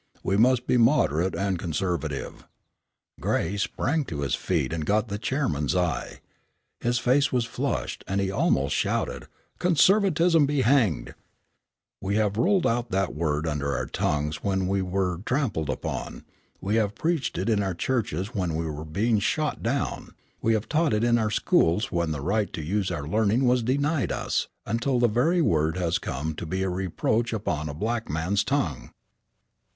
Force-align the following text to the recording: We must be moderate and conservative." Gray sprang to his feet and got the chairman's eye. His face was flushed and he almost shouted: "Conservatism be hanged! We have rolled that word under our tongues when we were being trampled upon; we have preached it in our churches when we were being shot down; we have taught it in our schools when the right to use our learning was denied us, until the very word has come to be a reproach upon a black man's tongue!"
We 0.23 0.35
must 0.35 0.65
be 0.65 0.77
moderate 0.77 1.35
and 1.35 1.59
conservative." 1.59 2.47
Gray 3.19 3.55
sprang 3.57 4.03
to 4.05 4.21
his 4.21 4.33
feet 4.33 4.73
and 4.73 4.83
got 4.83 5.09
the 5.09 5.19
chairman's 5.19 5.75
eye. 5.75 6.21
His 6.79 6.97
face 6.97 7.31
was 7.31 7.45
flushed 7.45 8.03
and 8.07 8.19
he 8.19 8.31
almost 8.31 8.73
shouted: 8.73 9.27
"Conservatism 9.59 10.47
be 10.47 10.61
hanged! 10.61 11.13
We 12.01 12.15
have 12.15 12.37
rolled 12.37 12.63
that 12.63 13.13
word 13.13 13.45
under 13.45 13.75
our 13.75 13.85
tongues 13.85 14.43
when 14.43 14.65
we 14.67 14.81
were 14.81 15.17
being 15.17 15.23
trampled 15.23 15.69
upon; 15.69 16.25
we 16.59 16.77
have 16.77 16.95
preached 16.95 17.37
it 17.37 17.47
in 17.47 17.61
our 17.61 17.75
churches 17.75 18.33
when 18.33 18.55
we 18.55 18.65
were 18.65 18.83
being 18.83 19.19
shot 19.19 19.61
down; 19.61 20.15
we 20.41 20.53
have 20.55 20.67
taught 20.67 20.93
it 20.93 21.03
in 21.03 21.19
our 21.19 21.29
schools 21.29 21.91
when 21.91 22.09
the 22.09 22.21
right 22.21 22.51
to 22.53 22.63
use 22.63 22.89
our 22.89 23.07
learning 23.07 23.45
was 23.45 23.61
denied 23.61 24.11
us, 24.11 24.47
until 24.65 24.97
the 24.97 25.07
very 25.07 25.43
word 25.43 25.77
has 25.77 25.99
come 25.99 26.33
to 26.33 26.47
be 26.47 26.63
a 26.63 26.69
reproach 26.69 27.31
upon 27.31 27.69
a 27.69 27.73
black 27.75 28.09
man's 28.09 28.43
tongue!" 28.43 28.89